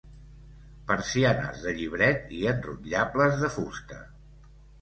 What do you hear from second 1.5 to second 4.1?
de llibret i enrotllables de fusta.